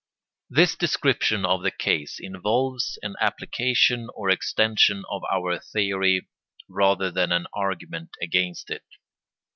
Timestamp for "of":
1.45-1.61, 5.11-5.21